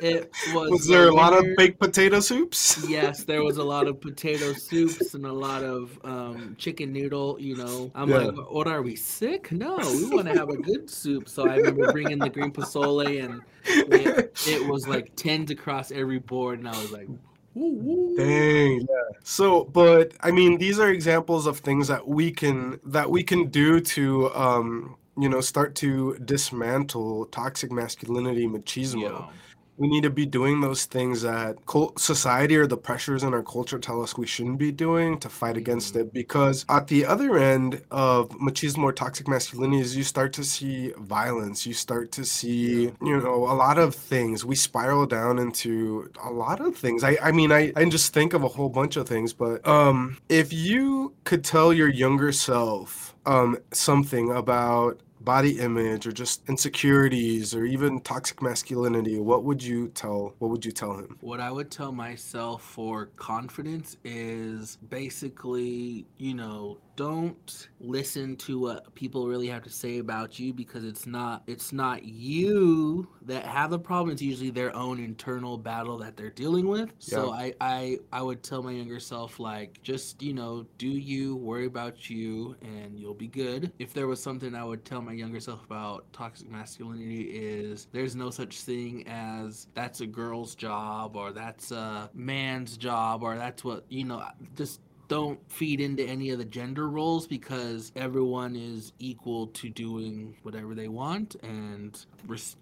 [0.01, 0.71] it was.
[0.71, 2.83] Was there a lot of baked potato soups?
[2.89, 7.39] yes, there was a lot of potato soups and a lot of um, chicken noodle.
[7.39, 8.17] You know, I'm yeah.
[8.17, 9.51] like, what are we sick?
[9.51, 11.29] No, we want to have a good soup.
[11.29, 16.19] So I remember bringing the green pozole, and it, it was like tens across every
[16.19, 17.07] board, and I was like.
[17.55, 18.81] Dang.
[18.81, 19.17] Yeah.
[19.23, 23.47] So, but I mean, these are examples of things that we can that we can
[23.47, 29.01] do to, um, you know, start to dismantle toxic masculinity, machismo.
[29.01, 29.27] Yeah
[29.77, 31.57] we need to be doing those things that
[31.97, 35.57] society or the pressures in our culture tell us we shouldn't be doing to fight
[35.57, 36.07] against mm-hmm.
[36.07, 36.13] it.
[36.13, 40.91] Because at the other end of machismo or toxic masculinity is you start to see
[40.99, 41.65] violence.
[41.65, 44.45] You start to see you know a lot of things.
[44.45, 47.03] We spiral down into a lot of things.
[47.03, 50.17] I i mean i i just think of a whole bunch of things but um
[50.29, 57.55] if you could tell your younger self um something about body image or just insecurities
[57.55, 61.17] or even toxic masculinity what would you tell what would you tell him?
[61.21, 68.93] What i would tell myself for confidence is basically you know don't listen to what
[68.95, 73.71] people really have to say about you because it's not it's not you that have
[73.71, 74.11] the problem.
[74.11, 76.91] It's usually their own internal battle that they're dealing with.
[76.99, 77.15] Yeah.
[77.15, 81.35] so I, I i would tell my younger self like just you know do you
[81.35, 83.71] worry about you and you'll be good.
[83.79, 88.15] If there was something i would tell my younger self about toxic masculinity is there's
[88.15, 93.63] no such thing as that's a girl's job or that's a man's job or that's
[93.63, 94.23] what you know
[94.55, 94.79] just
[95.13, 100.73] don't feed into any of the gender roles because everyone is equal to doing whatever
[100.73, 102.07] they want and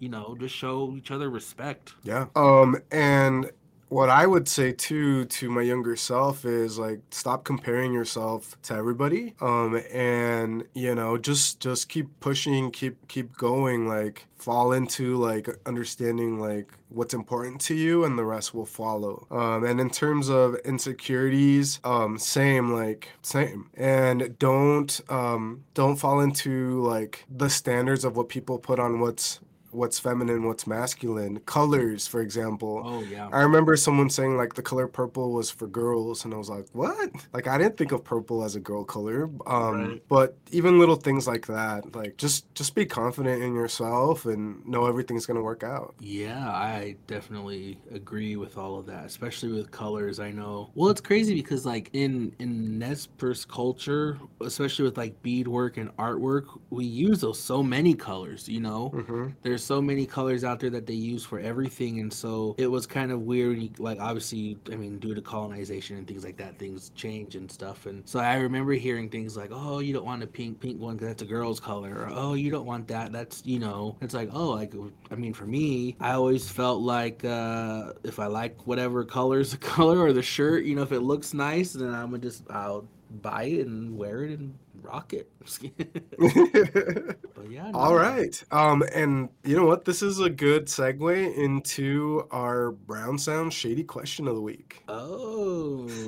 [0.00, 1.94] you know just show each other respect.
[2.02, 2.26] Yeah.
[2.36, 3.50] Um and
[3.92, 8.74] what I would say too to my younger self is like stop comparing yourself to
[8.74, 9.34] everybody.
[9.42, 15.46] Um and you know, just just keep pushing, keep keep going, like fall into like
[15.66, 20.28] understanding like what's important to you and the rest will follow um, and in terms
[20.28, 28.04] of insecurities um, same like same and don't um, don't fall into like the standards
[28.04, 29.38] of what people put on what's
[29.72, 31.40] what's feminine, what's masculine.
[31.40, 32.82] Colors, for example.
[32.84, 33.28] Oh yeah.
[33.32, 36.66] I remember someone saying like the color purple was for girls, and I was like,
[36.72, 37.10] what?
[37.32, 39.30] Like I didn't think of purple as a girl color.
[39.46, 40.02] Um, Right.
[40.08, 44.86] But even little things like that, like just just be confident in yourself and know
[44.86, 45.94] everything's gonna work out.
[45.98, 50.20] Yeah, I definitely agree with all of that, especially with colors.
[50.20, 50.70] I know.
[50.74, 53.08] Well, it's crazy because like in in Nez
[53.48, 58.48] culture, especially with like beadwork and artwork, we use those so many colors.
[58.48, 59.28] You know, mm-hmm.
[59.42, 62.86] there's so many colors out there that they use for everything, and so it was
[62.86, 63.78] kind of weird.
[63.78, 67.86] Like obviously, I mean, due to colonization and things like that, things change and stuff.
[67.86, 70.96] And so I remember hearing things like, "Oh, you don't want a pink pink one
[70.96, 73.12] because that's a girl's color," or "Oh, you don't want that.
[73.12, 74.74] That's you know." It's like, oh, like
[75.10, 79.56] I mean, for me, I always felt like uh, if I like whatever color's the
[79.74, 82.86] color or the shirt, you know, if it looks nice, then I'm gonna just I'll
[83.20, 85.30] buy it and wear it and rock it.
[87.34, 87.70] but yeah.
[87.70, 87.94] No.
[87.94, 88.42] right.
[88.50, 89.84] Um, and you know what?
[89.84, 94.82] This is a good segue into our Brown Sound Shady question of the week.
[94.88, 95.88] Oh.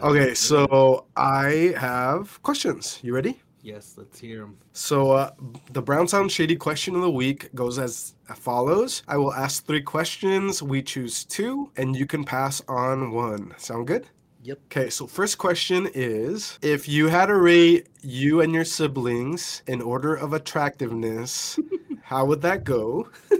[0.00, 2.98] Okay, so I have questions.
[3.02, 3.40] You ready?
[3.64, 4.58] yes, let's hear them.
[4.72, 5.30] So uh,
[5.72, 9.02] the Brown Sound Shady question of the week goes as follows.
[9.08, 10.62] I will ask three questions.
[10.62, 13.54] We choose two, and you can pass on one.
[13.56, 14.06] Sound good?
[14.44, 14.58] Yep.
[14.66, 19.80] Okay, so first question is if you had to rate you and your siblings in
[19.80, 21.58] order of attractiveness,
[22.02, 23.08] how would that go?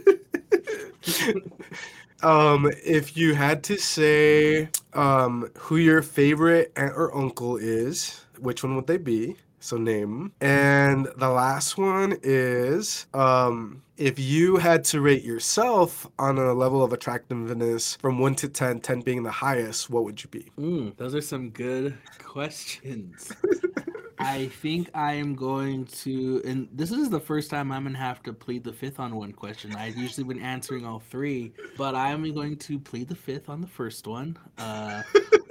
[2.22, 8.62] um, if you had to say um, who your favorite aunt or uncle is, which
[8.64, 9.36] one would they be?
[9.64, 10.30] So name.
[10.42, 16.84] And the last one is um, if you had to rate yourself on a level
[16.84, 20.52] of attractiveness from 1 to 10, 10 being the highest, what would you be?
[20.58, 23.32] Mm, those are some good questions.
[24.18, 28.22] I think I am going to, and this is the first time I'm gonna have
[28.24, 29.74] to plead the fifth on one question.
[29.76, 33.66] I've usually been answering all three, but I'm going to plead the fifth on the
[33.66, 34.36] first one.
[34.58, 35.02] Uh,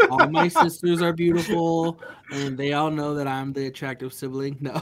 [0.10, 2.00] all my sisters are beautiful,
[2.32, 4.58] and they all know that I'm the attractive sibling.
[4.60, 4.72] No,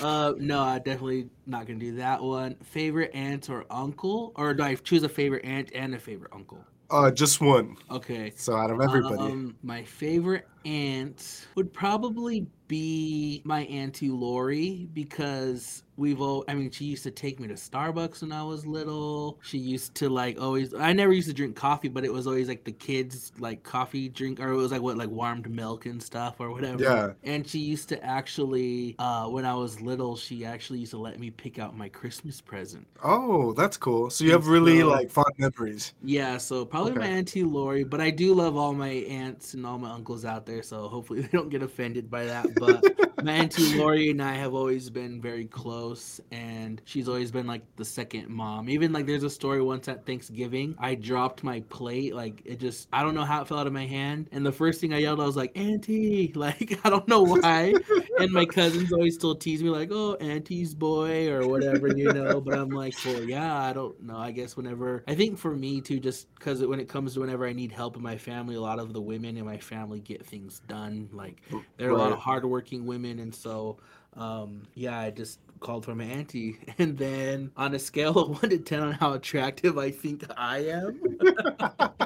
[0.00, 2.56] uh, no, I definitely not gonna do that one.
[2.62, 6.64] Favorite aunt or uncle, or do I choose a favorite aunt and a favorite uncle?
[6.90, 7.76] Uh, just one.
[7.90, 8.32] Okay.
[8.36, 9.16] So out of everybody.
[9.16, 16.70] Um, my favorite aunt would probably be my auntie Lori because we've all I mean
[16.70, 19.38] she used to take me to Starbucks when I was little.
[19.42, 22.48] She used to like always I never used to drink coffee, but it was always
[22.48, 26.02] like the kids like coffee drink or it was like what like warmed milk and
[26.02, 26.82] stuff or whatever.
[26.82, 27.12] Yeah.
[27.22, 31.18] And she used to actually uh when I was little, she actually used to let
[31.18, 32.86] me pick out my Christmas present.
[33.02, 34.10] Oh, that's cool.
[34.10, 35.92] So you And have really so- like fond memories.
[36.02, 39.78] Yeah, so probably my auntie Lori, but I do love all my aunts and all
[39.78, 42.54] my uncles out there, so hopefully they don't get offended by that.
[42.56, 42.82] But
[43.24, 45.83] my auntie Lori and I have always been very close,
[46.30, 48.68] and she's always been like the second mom.
[48.68, 52.88] Even like there's a story once at Thanksgiving, I dropped my plate, like it just
[52.92, 54.98] I don't know how it fell out of my hand, and the first thing I
[54.98, 57.72] yelled, I was like, "Auntie!" Like I don't know why,
[58.18, 62.40] and my cousins always still tease me like, "Oh, auntie's boy" or whatever, you know.
[62.40, 64.16] But I'm like, well, yeah, I don't know.
[64.16, 67.46] I guess whenever I think for me too, just because when it comes to whenever
[67.46, 70.26] I need help in my family, a lot of the women in my family get
[70.26, 71.08] things done.
[71.12, 71.40] Like
[71.76, 73.78] there are a lot of hardworking women, and so
[74.16, 78.50] um, yeah, I just called for my auntie, and then on a scale of one
[78.50, 81.00] to ten on how attractive I think I am.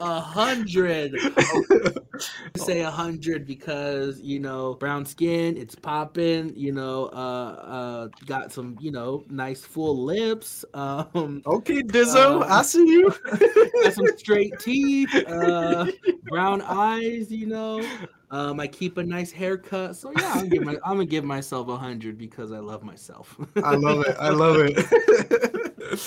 [0.00, 1.14] A hundred.
[2.56, 6.52] say a hundred because you know brown skin, it's popping.
[6.56, 10.64] You know, uh, uh, got some you know nice full lips.
[10.74, 13.14] Um, Okay, Lizzo, Uh, I see you.
[13.84, 15.14] got some straight teeth.
[15.14, 15.86] Uh,
[16.24, 17.30] brown eyes.
[17.30, 17.84] You know,
[18.32, 19.94] um, I keep a nice haircut.
[19.94, 22.82] So yeah, I'm gonna give, my, I'm gonna give myself a hundred because I love
[22.82, 23.38] myself.
[23.62, 24.16] I love it.
[24.18, 26.00] I love it.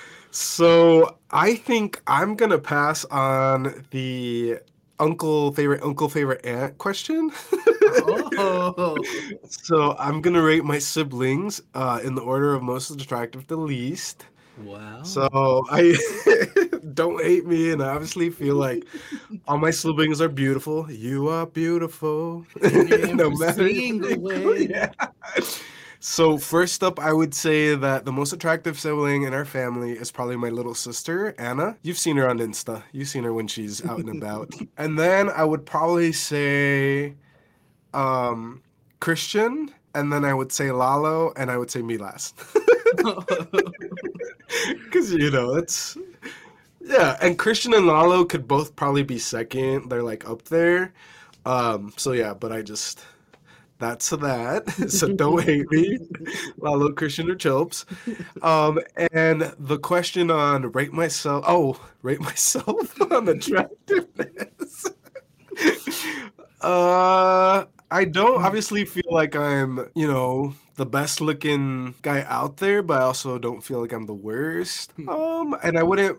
[0.30, 4.58] so I think I'm gonna pass on the
[4.98, 7.32] uncle favorite uncle favorite aunt question.
[7.82, 8.96] oh,
[9.48, 14.26] so I'm gonna rate my siblings uh, in the order of most attractive to least.
[14.58, 15.02] wow.
[15.02, 15.96] So I
[16.94, 18.84] don't hate me, and I obviously feel like
[19.46, 20.90] all my siblings are beautiful.
[20.90, 24.66] You are beautiful, sing away.
[24.68, 24.92] Yeah.
[26.02, 30.10] So first up, I would say that the most attractive sibling in our family is
[30.10, 31.76] probably my little sister, Anna.
[31.82, 32.82] You've seen her on Insta.
[32.92, 34.50] You've seen her when she's out and about.
[34.78, 37.16] and then I would probably say
[37.92, 38.62] um,
[39.00, 42.34] Christian, and then I would say Lalo, and I would say me last.
[44.84, 45.96] Because, you know, it's.
[46.80, 49.90] Yeah, and Christian and Lalo could both probably be second.
[49.90, 50.92] They're like up there.
[51.44, 53.00] Um, so yeah, but I just
[53.78, 54.70] that's that.
[54.90, 55.98] so don't hate me.
[56.58, 57.84] Lalo, Christian, or Chilps.
[58.44, 58.80] Um,
[59.12, 61.44] and the question on rate myself.
[61.48, 64.86] Oh, rate myself on attractiveness.
[66.60, 72.82] uh, I don't obviously feel like I'm, you know, the best looking guy out there,
[72.82, 74.92] but I also don't feel like I'm the worst.
[75.08, 76.18] Um, and I wouldn't.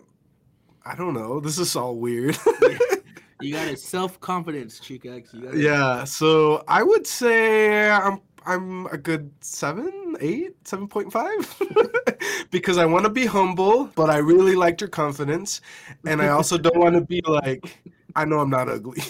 [0.84, 1.40] I don't know.
[1.40, 2.36] This is all weird.
[3.42, 4.88] You got a self confidence.
[4.88, 11.12] You got Yeah, so I would say I'm I'm a good seven, eight, seven point
[11.12, 11.60] five,
[12.52, 15.60] because I want to be humble, but I really liked your confidence,
[16.06, 17.84] and I also don't want to be like
[18.14, 19.02] I know I'm not ugly.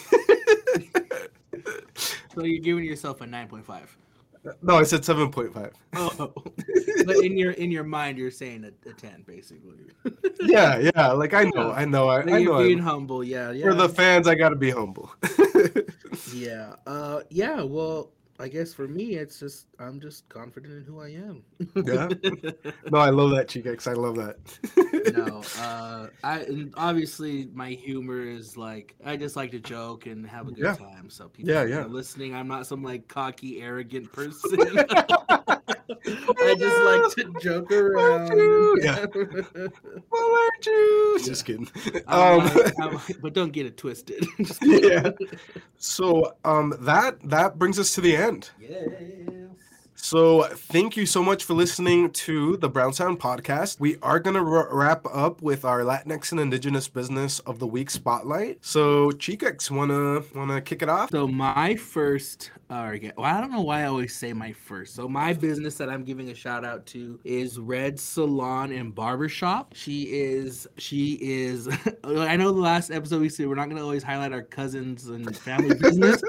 [2.34, 3.94] So you're giving yourself a nine point five.
[4.62, 5.72] No, I said seven point five.
[5.94, 6.32] Oh,
[7.06, 9.76] but in your in your mind, you're saying a, a ten, basically.
[10.40, 12.62] Yeah, yeah, like I know, I know, I, I you're know.
[12.62, 13.64] being I'm- humble, yeah, yeah.
[13.66, 15.12] For the fans, I gotta be humble.
[16.34, 17.62] yeah, uh, yeah.
[17.62, 18.10] Well,
[18.42, 21.44] I guess for me, it's just I'm just confident in who I am.
[21.84, 22.08] Yeah?
[22.90, 24.36] no, I love that, Chica, I love that.
[25.14, 30.26] no, uh, I and obviously my humor is like I just like to joke and
[30.26, 30.74] have a good Yeah.
[30.74, 31.08] time.
[31.08, 31.84] So people Yeah, yeah.
[31.84, 34.58] are listening, I'm not some like cocky, arrogant person.
[36.06, 38.28] I just like to joke around.
[38.82, 39.06] Yeah.
[40.10, 41.20] well, aren't you?
[41.24, 41.68] Just kidding.
[42.08, 44.26] I'm Um, like- I'm but don't get it twisted.
[44.62, 45.10] Yeah.
[45.76, 48.50] So um that that brings us to the end.
[48.60, 48.88] Yes.
[50.04, 53.78] So thank you so much for listening to the Brown Sound podcast.
[53.78, 57.68] We are going to r- wrap up with our Latinx and Indigenous Business of the
[57.68, 58.58] Week spotlight.
[58.62, 61.10] So Chikex, wanna wanna kick it off?
[61.10, 64.96] So my first, uh, well, I don't know why I always say my first.
[64.96, 69.72] So my business that I'm giving a shout out to is Red Salon and Barbershop.
[69.72, 71.68] She is, she is.
[72.04, 75.36] I know the last episode we said we're not gonna always highlight our cousins and
[75.36, 76.20] family business,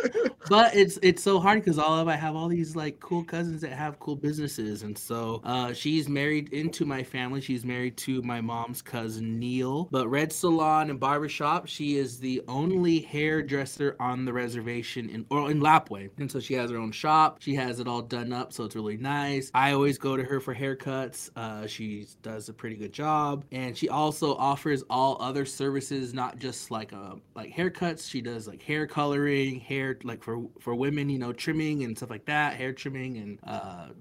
[0.47, 3.62] but it's it's so hard because all of I have all these like cool cousins
[3.63, 7.41] that have cool businesses, and so uh, she's married into my family.
[7.41, 9.89] She's married to my mom's cousin Neil.
[9.91, 15.49] But Red Salon and Barbershop, she is the only hairdresser on the reservation in or
[15.51, 17.37] in Lapwai, and so she has her own shop.
[17.41, 19.51] She has it all done up, so it's really nice.
[19.53, 21.29] I always go to her for haircuts.
[21.35, 26.39] Uh, she does a pretty good job, and she also offers all other services, not
[26.39, 28.09] just like uh like haircuts.
[28.09, 32.09] She does like hair coloring, hair like for for women, you know, trimming and stuff
[32.09, 33.52] like that, hair trimming and uh,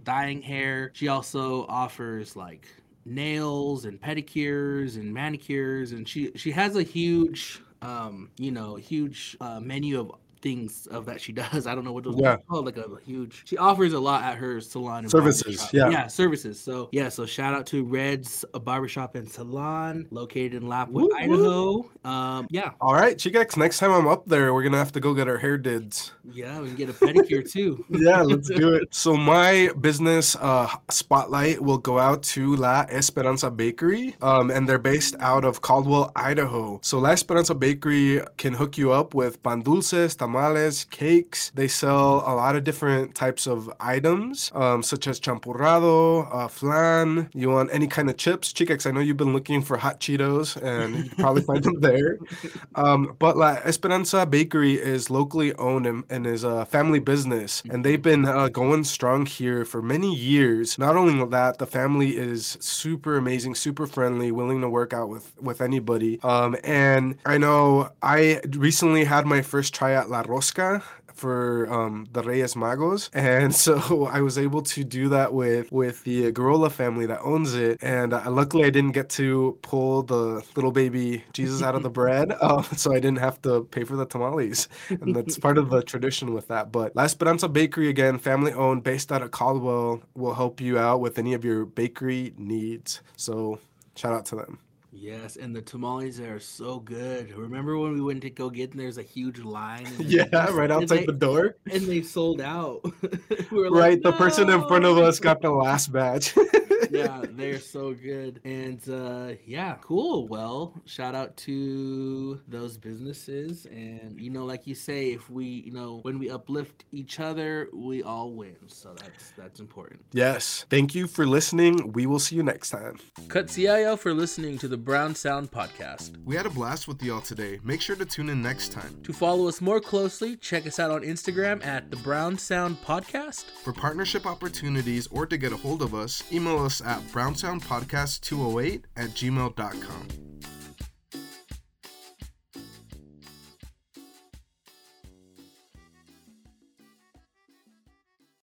[0.05, 0.91] dyeing hair.
[0.95, 2.67] She also offers like
[3.05, 9.37] nails and pedicures and manicures, and she she has a huge um you know huge
[9.41, 10.13] uh, menu of
[10.43, 11.67] things of that she does.
[11.67, 12.37] I don't know what those Yeah.
[12.51, 13.43] oh like a huge.
[13.47, 15.89] She offers a lot at her salon and Services, yeah.
[15.89, 16.61] yeah, services.
[16.61, 21.09] So yeah, so shout out to Red's a Barbershop and Salon located in Lapwai, Woo,
[21.09, 21.17] woo.
[21.17, 21.91] Idaho.
[22.05, 25.15] Um, yeah, All right, Chikex, next time I'm up there, we're gonna have to go
[25.15, 26.13] get our hair dids.
[26.33, 27.85] yeah, we can get a pedicure too.
[28.03, 28.89] Yeah, let's do it.
[28.93, 34.79] So my business uh, spotlight will go out to La Esperanza Bakery, um, and they're
[34.79, 36.81] based out of Caldwell, Idaho.
[36.83, 41.53] So La Esperanza Bakery can hook you up with pan dulces, tamales, cakes.
[41.55, 47.29] They sell a lot of different types of items, um, such as champurrado, uh, flan.
[47.35, 48.53] You want any kind of chips?
[48.53, 52.19] Chikex, I know you've been looking for hot Cheetos, and you probably find them there.
[52.75, 57.85] Um, but La Esperanza Bakery is locally owned and, and is a family business, and
[57.85, 60.79] they've been uh, going strong here for many years.
[60.79, 65.33] Not only that, the family is super amazing, super friendly, willing to work out with
[65.41, 66.19] with anybody.
[66.23, 72.07] Um, and I know I recently had my first try at La Rosca for um,
[72.13, 76.71] the Reyes Magos, and so I was able to do that with with the Garola
[76.71, 77.79] family that owns it.
[77.83, 81.91] And uh, luckily, I didn't get to pull the little baby Jesus out of the
[81.91, 85.71] bread, uh, so I didn't have to pay for the tamales, and that's part of
[85.71, 86.73] the tradition with that.
[86.73, 91.01] But La Esperanza Bakery again, family owned, based out of Caldwell, will help you out
[91.01, 93.01] with any of your bakery needs.
[93.17, 93.59] So
[93.97, 94.59] shout out to them.
[94.95, 97.33] Yes, and the tamales are so good.
[97.37, 98.79] Remember when we went to go get them?
[98.81, 99.87] There's a huge line.
[99.99, 101.57] Yeah, just- right outside they- the door.
[101.71, 102.83] and they sold out.
[103.51, 106.35] We were like, Right, the person in front of us got the last batch.
[106.91, 108.41] yeah, they're so good.
[108.45, 110.29] And uh, yeah, cool.
[110.29, 113.67] Well, shout out to those businesses.
[113.67, 117.69] And, you know, like you say, if we, you know, when we uplift each other,
[117.73, 118.57] we all win.
[118.67, 120.03] So that's that's important.
[120.13, 120.67] Yes.
[120.71, 121.93] Thank you for listening.
[121.93, 122.99] We will see you next time.
[123.29, 126.17] Cut CIO for listening to the Brown Sound Podcast.
[126.25, 127.61] We had a blast with y'all today.
[127.63, 129.01] Make sure to tune in next time.
[129.05, 133.45] To follow us more closely, check us out on Instagram at the Brown Sound Podcast.
[133.63, 139.11] For partnership opportunities or to get a hold of us, email us at brownsoundpodcast208 at
[139.11, 140.32] gmail.com.